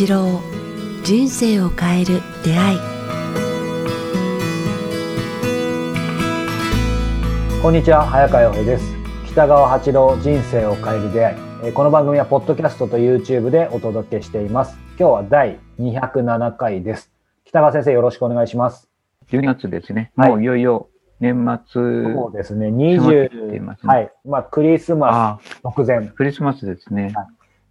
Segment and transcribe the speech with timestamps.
[0.00, 0.40] 八郎
[1.04, 2.78] 人生を変える出会い。
[7.60, 8.94] こんにちは早川洋平です。
[9.26, 11.36] 北川八郎人生を変える出会い。
[11.64, 14.78] えーこの番組はポッドキャストと YouTube でお届けしています。
[14.98, 17.12] 今日は第207回です。
[17.44, 18.88] 北川先生よろしくお願いします。
[19.30, 20.12] 12月ですね。
[20.16, 20.30] はい。
[20.30, 20.88] もういよいよ
[21.20, 22.14] 年末。
[22.14, 22.70] そうですね。
[22.70, 23.94] 迫ってきてい20ますね。
[23.94, 24.12] はい。
[24.24, 26.08] まあクリスマス直前。
[26.08, 27.12] クリスマスですね。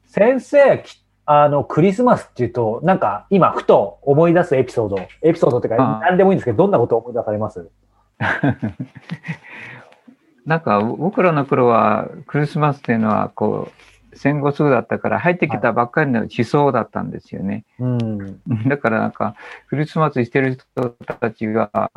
[0.05, 0.98] 先生き
[1.31, 4.97] あのクリスマスっていうとなんか今ふと思い出すエピソード。
[5.21, 7.69] エピソードっていうか何でもいいんですけどどんなことを思い出されます？
[10.47, 13.69] なんか僕らの頃はクリスマスっていうのはこ
[14.11, 17.63] う戦後すぐだったから入ってきたばっかりの思想だったんですよね。
[17.77, 18.41] うん。
[18.67, 19.35] だからなんか
[19.67, 21.91] クリスマスしてる人たちが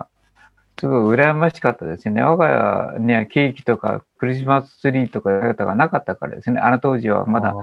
[0.79, 2.23] すごい羨ましかったですね。
[2.23, 6.61] 我が家にはケーキとかクリスマスツリーとかがなかったからですね。
[6.61, 7.55] あの当時はまだ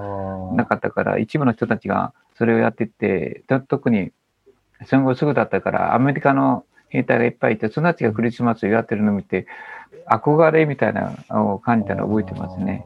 [0.56, 4.12] なかったから、一部の人たちがそれをやってて、と特に
[4.86, 9.48] 戦後すぐだったから、アメリカの兵隊がいっぱいいて、その人たちがクリスマスをやってるのを見て、
[10.10, 12.86] 憧れみたいなのを感じたのを覚えてますね。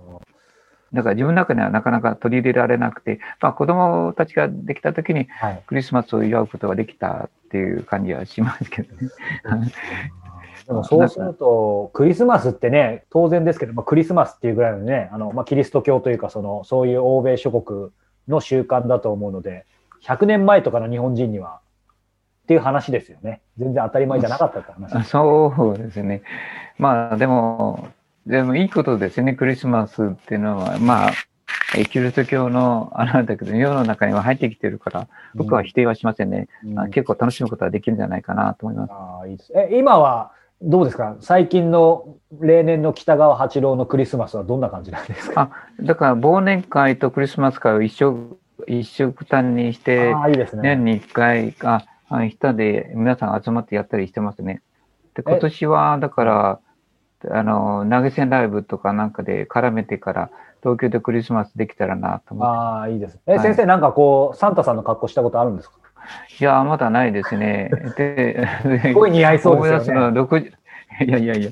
[0.94, 9.12] だから自分の中にはなかなか取り入れられなくて、まあ子供たちができた時にはいクリスマスを祝うことができたっていう感じはしますけどね。
[10.66, 17.92] でもそうすると、クリスマスってね、当然ですけど、まあ、クリスマスっていうぐらいのね、あのまあ、キリスト教というかその、そういう欧米諸国
[18.28, 19.68] の習慣だと思うので、
[20.04, 21.60] 100年前とかの日本人には
[22.44, 23.42] っていう話ですよね。
[23.60, 24.96] 全然当たり前じゃなかったって話。
[24.96, 26.24] あそうですね。
[26.80, 27.90] まあでも、
[28.26, 30.80] でもいいことですね、クリスマスっていうのは。
[30.80, 31.14] まあ、え
[31.86, 36.48] キリスト教のあれなんだけど、世の中には入ってきてるから、僕は否定はしませんね。
[36.64, 38.92] うんあ結構楽しむことはできるんじゃないかなと思います。
[38.94, 41.18] ああいいですえ今はどうですか？
[41.20, 45.50] 最近の例年の北川八郎のクリスマスはどんな感じなんですか？
[45.82, 48.38] だから忘年会とクリスマス会を一緒、
[48.68, 50.62] 一緒くたんにして、ああいいですね。
[50.62, 54.62] 年に一回、あ、あ下で皆さん集まってやったりしてますね。
[55.16, 56.60] で、今年は、だから、
[57.32, 60.30] あの、投げ銭ライブとかなんかで絡めてから、
[60.62, 62.50] 東京でクリスマスできたらなと思って。
[62.58, 63.20] ああいいです。
[63.28, 65.76] え、はい先生なんかこうサンタさんの格好したことあるんですか？
[66.40, 67.70] いや、まだないですね。
[67.98, 68.48] で、
[68.82, 70.52] すごい似合いそうですよね思い出すのは60
[71.06, 71.50] いやいやいや、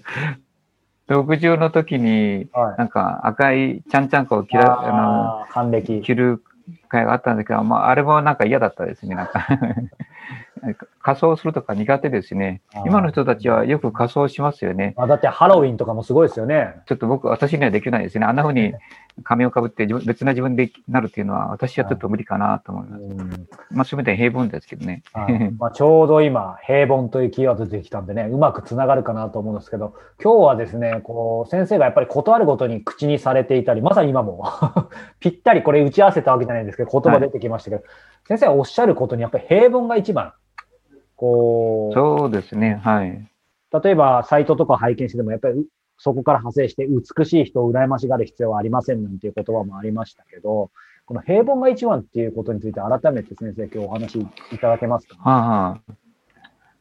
[1.09, 2.77] 60の時に、はい。
[2.77, 6.01] なんか赤いちゃんちゃんこを着らああー還暦の。
[6.01, 6.43] 着る
[6.87, 9.15] 会があったんだけど、まあ、あれもなんか嫌だったですね。
[9.15, 9.45] なんか
[11.01, 12.61] 仮装するとか苦手ですね。
[12.85, 14.93] 今の人たちはよく仮装しますよね。
[14.97, 16.75] あだってハロウィンとかもすごいですよね。
[16.85, 18.25] ちょっと僕、私にはできないですね。
[18.25, 18.73] あんな風に
[19.23, 23.03] 仮面をかぶって自分別な自分でなるっていうのは、私はちょっと無理かなと思います。
[23.03, 25.03] うんまあ、全て平凡ですけどね。
[25.13, 34.45] はいまあ、ちょうど今、平凡というキーワード出てきたんでね、うまくつながるかなと思うんですけど、今日はですね、こう先生がやっぱり断るごとに口にされていたり、まさに今も
[35.19, 37.83] ぴったりこれ打ち合わせたわけじゃないんですけど、言葉出てきましたけど、
[38.27, 40.33] 先生がおっしゃることにやっぱり平凡が一番。
[41.21, 42.81] こそうですね。
[42.83, 43.09] はい。
[43.11, 43.29] う
[43.83, 45.63] 例えばサイトとか拝見してても、やっぱり
[45.97, 50.71] そこから派生して美しい人を羨ましがる必要はありませんなんていう言葉もありましたけど、
[51.05, 55.79] この平凡が一番っていうことについて改めて先生今日お話しいただけますか、はあは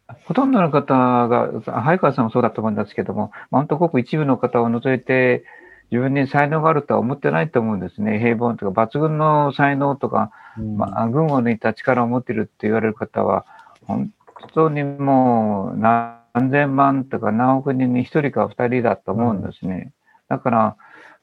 [0.09, 0.95] あ、ほとんどの方
[1.29, 5.45] が、早川さんもそうだと思うんですけども、まあ本当ごく一部の方を除いて、
[5.91, 8.19] 自分に才能があるとは思ってないと思うんですね。
[8.21, 13.45] 平凡とか、抜群の才能とか、うんまあ、群を抜いた力を持っているって言われる方は、
[13.87, 14.13] 本
[14.49, 19.93] 当にもう何千万とか何億人に一人か二人だと思うんですね。
[20.29, 20.77] だから、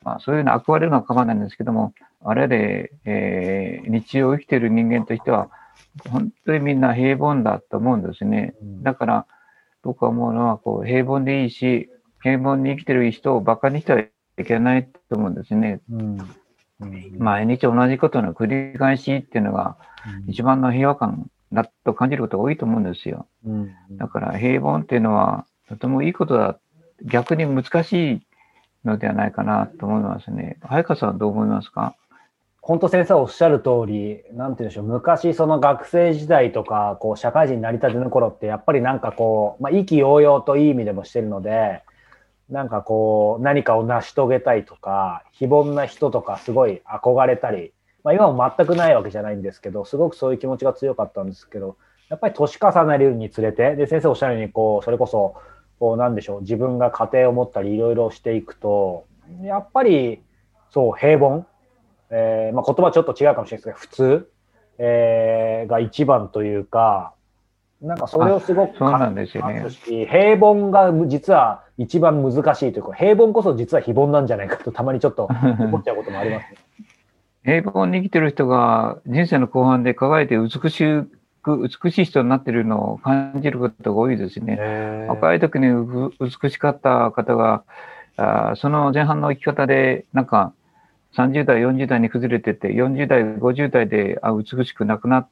[0.03, 5.49] まあ、そういうの憧れるのは構わないんですけども、あれで、えー日常を生きている人間としては、
[6.09, 8.53] 本当にみんな平凡だと思うんですね。
[8.61, 9.25] うんだから、
[9.83, 11.89] 僕は思うのは、こう、平凡でいいし、
[12.21, 14.09] 平凡に生きてる人を馬鹿にしてはい
[14.45, 15.79] けないと思うんですね。
[15.89, 16.17] うん
[17.17, 19.77] 毎日同じことの繰り返しっていうのが、
[20.27, 23.27] 一番の平和感だと感じることが多いと思うんですよ。
[23.45, 26.59] うんだから平凡っていうのはとてもいいことだ。
[27.03, 28.21] 逆に難しい
[28.83, 30.57] のではないかなと思いますね。
[30.61, 31.95] 早川さんはどう思いますか？
[32.59, 41.83] 本当先生おっしゃる通り、なんて言うんでしょう、昔その学生時代とか、こう社会人になりたての頃って、やっぱりなんかこう、まあ、意気揚々といい意味でもしてるので、
[42.49, 47.73] なんかこう、何かを成し遂げたいとか、非凡な人とかすごい憧れたり、
[48.07, 51.75] まあ今も全くないわけじゃないんですけど、すごくそういう気持ちが強かったんですけど、
[52.07, 55.35] やっぱり年重ねるにつれて、で、先生おっしゃるように、こう、それこそ、
[55.77, 59.07] こう、なんでしょう、自分が家庭を持ったり、いろいろしていくと、
[59.43, 60.21] やっぱり、
[60.69, 61.45] そう、平凡、
[62.09, 64.31] えーまあ、言葉ちょっと違うかもしれないですけど、普通、
[64.77, 67.13] えーが一番というか、
[67.81, 76.66] なんかそれをすごく感じますし平凡が実は一番難しいというか、平凡こそ実は非凡なんじゃないかとたまにちょっと思っちゃうこともありますね。
[77.47, 80.83] 平凡に生きてる人が人生の後半で輝いて美し
[81.41, 84.57] く、美しい人になってるのを感じることが多いですね。
[85.07, 85.67] 若い時に
[86.19, 87.63] 美しかった方が、
[88.17, 90.53] あその前半の生き方で、なんか、
[91.15, 95.29] 30代、40代に崩れてて、40代、50代であ美しくなくなっ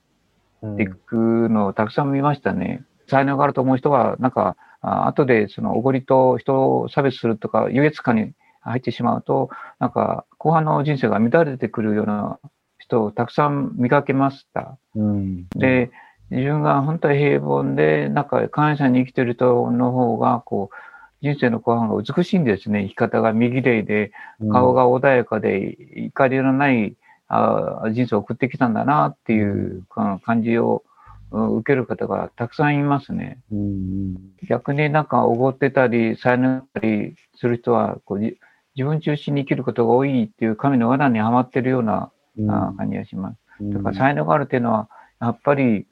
[0.77, 2.85] ていくのをたくさん見ましたね。
[3.09, 8.31] 才能があると思う人は、なんか、あ後でそのおごりと人を差別するとか、優越感に
[8.61, 12.39] 入ってしまうと、なんか、後半の人生が乱れてくるような
[12.77, 14.77] 人をたくさん見かけました。
[14.93, 15.89] うん、で、
[16.29, 20.75] 自分が本当に平凡で、なんか感謝に生きてる人の方が、こう、
[21.23, 22.83] 人生の後半が美しいんですね。
[22.83, 24.11] 生き方が右霊で、
[24.51, 26.95] 顔が穏やかで、怒りのない
[27.27, 30.83] あ人生を送ってきたんだなっていう感じを
[31.31, 33.39] 受ける方がたくさんいますね。
[33.51, 34.15] うん、
[34.47, 38.37] 逆になんかおごってたり、才能ったりする人はこう
[38.75, 43.37] 自分中心に生きることが多いっていう神の罠にはまってるような、感じがします。
[43.61, 44.89] だから才能があるっていうのは、
[45.21, 45.87] やっぱり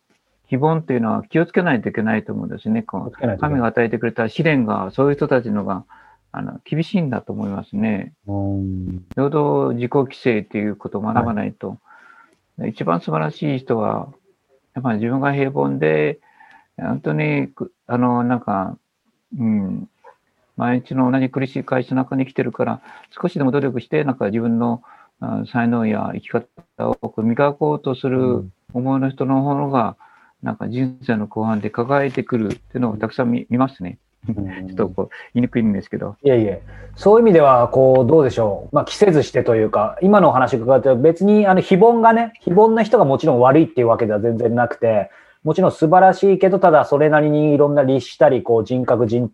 [0.46, 2.84] 非凡っていうのは気をつけないといけないと思うんですね。
[2.84, 5.86] 神が与えてくれた試練が、そういう人たちのが、
[6.32, 8.14] あの、厳しいんだと思いますね。
[9.16, 11.80] 平等自己規制っていうことを学ばないと。
[12.58, 14.10] はい、一番素晴らしい人は、
[14.76, 16.20] やっぱり自分が平凡で、
[16.78, 17.50] 本当に、
[17.88, 18.78] あの、なんか、
[19.40, 19.90] うん、
[20.58, 24.84] 毎日の同じ苦しい会社の中に来てるから、少しでも努力して、なんか自分の
[25.52, 26.48] 才能や生き方
[26.90, 29.96] を磨こうとする思いの人の方が、
[30.42, 33.98] なんか人生の後半で輝いてくるっていうのをたくさん見ますね。
[34.26, 36.16] ちょっとこう言いにくいんですけど。
[36.24, 36.62] いえいえ、
[36.96, 38.76] そういう意味では、こう、どうでしょう。
[38.76, 45.12] まあ、着せずしてというか、今のお話伺って別に、あの、非凡がね、非凡な人がもちろん悪いっていうわけでは全然なくて、
[45.44, 49.30] もちろん素晴らしいけど、ただそれなりにいろんな律したり、こう、人格、人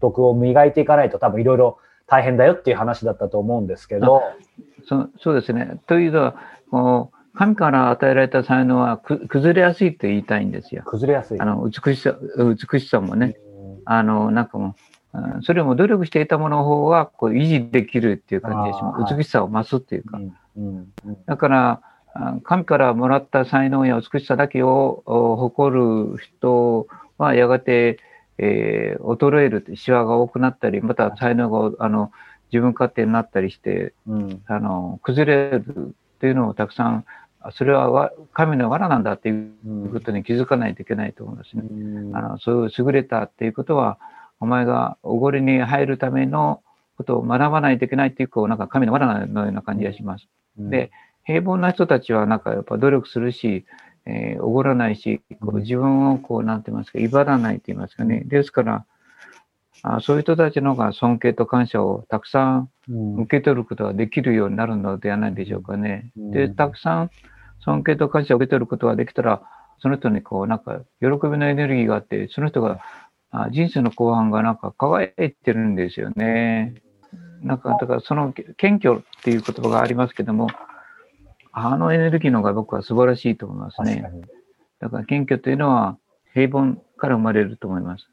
[0.00, 4.22] 徳を磨いていかないと多分いろいろ大変だよっていう話だったと思うんですけど。
[4.88, 5.80] そそうですね。
[5.86, 6.36] というのは、
[6.70, 10.82] こう神から与えられた才能は崩れやすいって言いたいんですよ。
[10.86, 11.40] 崩れやすい。
[11.40, 13.36] あの、美しさ、美しさもね。
[13.84, 14.74] あの、なんかも
[15.12, 19.14] う、それも努力していたものの方がこう維持できるっていう感じでします。
[19.14, 20.18] 美しさを増すっていうか。
[21.26, 21.80] だから、
[22.42, 26.86] 神からもらった才能や美しさだけを誇る人
[27.18, 27.98] はやがて、
[28.38, 32.12] えー、衰える、シワが多くなったり、また才能があの
[32.52, 37.04] 自分勝手になったりして、うん、あの崩れるっていうのをたくさん
[37.52, 41.62] それは神の罠なんだっていうことに気づかないといけないと思うんですね。
[42.14, 43.98] あのそういう優れたっていうことは、
[44.40, 46.62] お前がおごりに入るための
[46.96, 50.28] ことを学ばないといけないっていう、こう、なんか神の罠のような感じがします。
[50.58, 50.90] で、
[51.24, 53.64] 平凡な人たちはなんかやっぱ努力するし、
[54.06, 58.22] えー、おごらないし、こう自分をこう、なんて言いますか、威張らないと言いますかね。
[58.26, 58.86] ですから、
[59.82, 66.12] あそういう人たちの方が尊敬と感謝をたくさん受け取ることができるようになるのではないでしょうかね。
[66.16, 67.10] で、たくさん
[67.60, 69.42] 尊敬と感謝を受け取ることができたら、
[69.78, 72.80] その人にこう、なんか、喜びのエネルギーがあって、その人が、
[73.30, 76.74] あ人生の後半がなんか輝いてるんですよね。
[77.42, 80.48] なんか、だからその謙虚っていう言葉がありますけども、
[81.58, 84.04] あのエネルギーの方が僕は素晴らしいと思いますね。
[84.78, 85.96] だから謙虚というのは
[86.34, 88.10] 平凡から生まれると思います。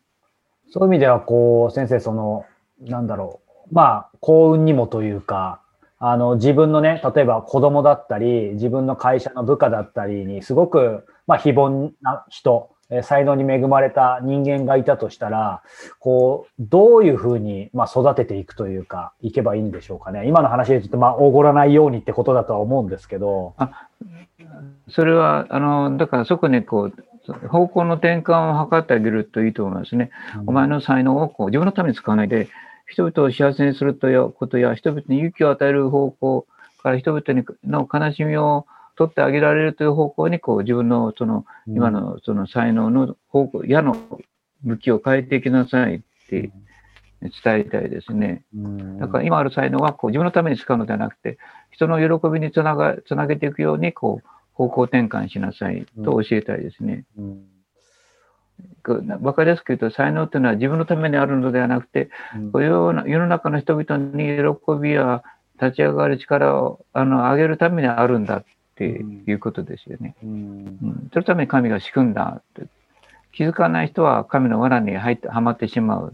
[0.69, 2.45] そういう意味では、こう、先生、その、
[2.79, 3.75] なんだろう。
[3.75, 5.61] まあ、幸運にもというか、
[5.99, 15.61] あの、自分のね、例えば子供だったり、自分の会社の部下だったりに、すごく、まあ、非凡な人、才能に恵まれた人間がいたとしたら、
[15.99, 20.27] こう、どういうふうに、まあ、育てていくというか、いけばいいんでしょうかね。
[20.27, 23.53] 今の話で言うと、まあ、おごらないようにってことだとは思うんですけど。
[23.57, 23.87] あ
[24.89, 30.11] それは、あの、だからそこにこう、方向の転換を図ってあげるといいと思いますね。
[30.35, 32.49] うん、お前の才能をこう自分のために使わないで、
[32.85, 36.45] 人々を幸せにするということや、人々に勇気を与える方向
[36.81, 43.95] から人々にの悲しみを取ってあげられるという方向に、こう自分のその、今のその才能の方向、矢の
[44.63, 46.51] 向きを変えていきなさいって
[47.21, 48.43] 伝えたいですね。
[48.99, 51.37] だから今ある才能はこう自分のために使うのではなくて、
[51.71, 57.05] 人の喜びにつなが、つなげていくように、こう、方向転換しなさいと教えたいですね。
[57.17, 57.45] うん。
[59.21, 62.09] わかりやすく言うと、才能というのは自分のためにあるのではなくて、
[62.53, 65.23] うん、世の中の人々に喜びや
[65.61, 68.37] 立ち上がる力をあの上げるためにあるんだ。
[68.37, 68.43] っ
[68.75, 70.15] ていうことですよね。
[70.23, 70.33] うん、う
[70.87, 72.69] ん、そのために神が仕組んだって。
[73.33, 76.13] 気づかない人は神の罠に入ってはまってしまう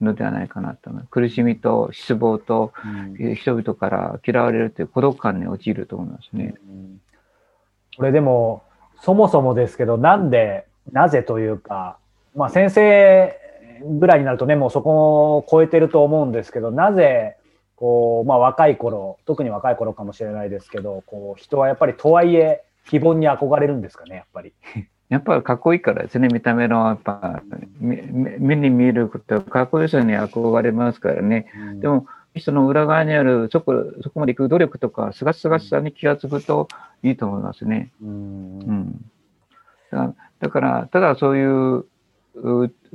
[0.00, 1.06] のではないかなと思う。
[1.10, 2.72] 苦しみと失望と、
[3.34, 6.54] 人々から嫌われるという孤独感に陥ると思いますね。
[7.96, 8.62] これでも、
[9.00, 11.98] そもそもですけど、なんでなぜというか、
[12.36, 13.36] まあ先生
[13.98, 17.36] ぐらいになるとね、もうそこを超えてると思うんですけど、なぜ
[17.76, 24.52] こう、まあ若い頃、特に若い頃かもしれないですけど、こう、人はやっぱりとはいえ、非凡に憧れるんですかね、やっぱり。
[25.08, 27.40] やっぱりかっこいいからですね、見た目の、やっぱ、
[27.80, 31.46] 目に見えること、かっこよさに憧れますからね。
[31.56, 36.66] うん、でも、人の裏側にある、そこ、そこまで行く努力とか、すがすがしさに気がつくと
[37.04, 37.92] いいと思いますね。
[38.02, 39.06] うん、うん、
[40.40, 41.84] だから、ただそういう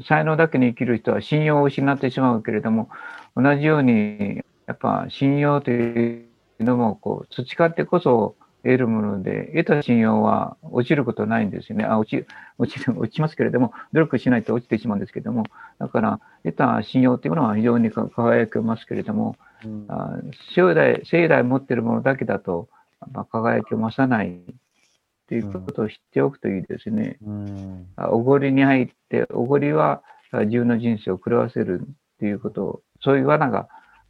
[0.06, 2.90] 才能だけに生きる人は信用を失ってしまうけれども、
[3.36, 11.84] 同じように、やっぱ信用というのも、こう、培ってこそ得るもので、得た信用は落ちることないんですよね。
[11.84, 12.26] あ、落ち、
[12.58, 15.44] 落ち、落ちますけれども、努力しないと落ちてしまうんですけれども、
[15.78, 19.36] だから、得た信用というものは非常に輝きますけれども、
[19.66, 20.18] うん、あ
[20.56, 22.70] 将来、生来持っているものだけだと、
[23.12, 24.40] まあ、輝きを増さない
[25.28, 27.18] ということを知っておくといいですね。
[27.26, 30.02] うん、おごりに入って、おごりは
[30.32, 31.86] 自分の人生を狂わせるっ
[32.20, 33.68] ていうことを、そういう罠が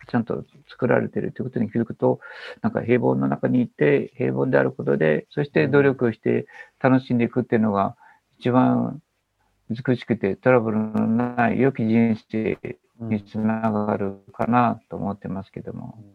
[0.08, 2.20] ちゃんと作られているということに気づくと、
[2.62, 6.48] なんか平凡の中にいて、平凡であることで、そして努力をして
[6.80, 7.96] 楽しんでいくっていうのが、
[8.40, 9.02] 一番
[9.70, 12.58] 美しくてトラブルのない良き人生
[13.00, 16.06] につながるかなと思ってますけども、うん、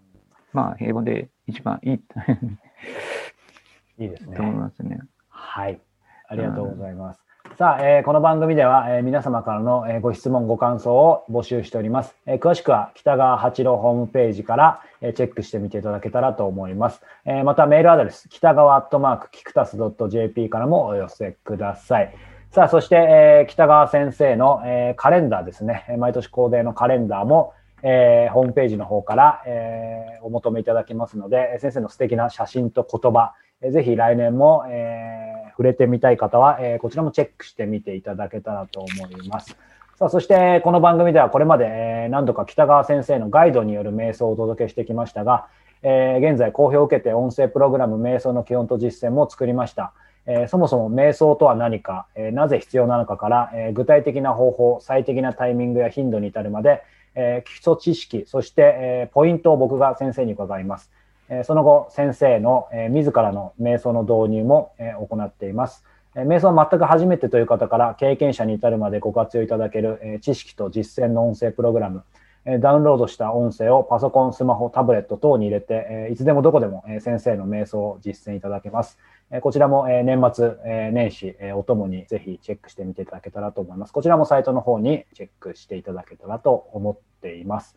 [0.52, 1.94] まあ平凡で一番いい
[3.98, 4.36] いいですね。
[4.36, 5.00] と思いますね。
[5.28, 5.80] はい。
[6.28, 7.25] ありがとうございます。
[7.58, 12.14] さあ、えー、この番組では、えー、皆様からの、えー、ご質問、ご感想を募集しております。
[12.26, 17.00] えー、詳しくは北川八郎ホームページから、えー、チェックしてみていただけたらと思います。
[17.24, 22.14] えー、またメールアドレス、北川アットマークキクタス .jp からもお寄せください。
[22.50, 25.86] さあ、そして、えー、北川先生の、えー、カレンダーですね。
[25.98, 33.32] 毎年恒例のカレンダーも、えー、ホームページの方から、えー、お求めいただけますので、先生の素敵な写真と言葉、
[33.62, 39.56] えー、ぜひ来年も、えー触れてみたい方は、えー、こちらもチェックしてみていただけたらと思います。
[39.98, 45.46] さあ、そしてこの番組ではこれまで、え何度か北川先生のガイドによる瞑想をお届けしてきましたが、
[45.82, 49.94] えー、現在好評を受けて音声プログラム瞑想の基本と実践も作りました。
[50.26, 56.82] えー、そもそも瞑想とは何か、えー、なぜ必要なのかから、え具体的な方法、最適なタイミングや頻度に至るまで、
[57.14, 60.90] え基礎知識、そして、えポイントを僕が先生に伺います。
[61.28, 65.84] えその後、先生の、え自らの瞑想の導入も、え行っています。
[66.14, 72.04] え瞑想は全く初めてという方から経験者に至るまでご活用いただける、え知識と実践の音声プログラム、
[72.44, 78.98] えダウンロードした音声をパソコン、スマホ、タブレット等に入れて、えいつでもどこでも、え先生の瞑想を実践いただけます。
[79.32, 83.92] えこちらも、え年末、え年始、えおともにぜひチェックしてみていただけたらと思います。
[83.92, 87.74] こちらもサイトの方にチェックしていただけたらと思っています。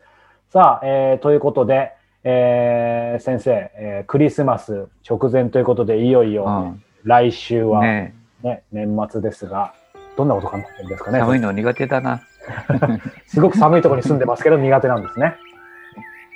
[0.50, 9.74] さあ、えー、ということで、えー、先生、えー、クリスマス直前ということで、いよいよ、ね、うん、来週はね、ね、年末ですが、
[10.16, 11.18] どんなこと考えてるんですかね。
[11.18, 12.20] 寒いの苦手だな。
[13.26, 15.36] すごく寒いところに住んでますけど、苦手なんですね。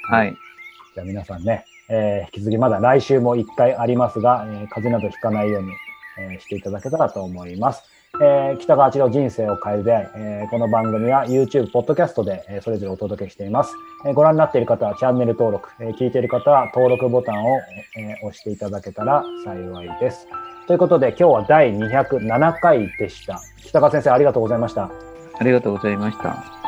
[0.08, 0.34] はい。
[0.94, 5.68] じゃあ皆さんね、えー、引き続きまだ来週も1回ありますが、えー、風邪などひかないように、
[6.18, 7.82] えー、していただけたらと思います。
[8.20, 13.74] えー、北川一郎人生を変える出会い、えー、この番組は YouTube、Podcast で、えー、それぞれお届けしています。
[14.06, 17.58] えー、ご覧になっている方はチャンネル登録、えー、聞いている方は登録ボタンを、
[17.96, 20.28] えー、押していただけたら幸いです。
[20.66, 23.40] ということで今日は第207回でした。
[23.64, 24.90] 北川先生ありがとうございました。
[25.38, 26.63] ありがとうございました。